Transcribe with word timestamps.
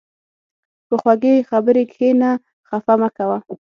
په 0.87 0.95
خوږې 1.01 1.35
خبرې 1.49 1.83
کښېنه، 1.91 2.31
خفه 2.67 2.93
مه 3.01 3.09
کوه. 3.17 3.37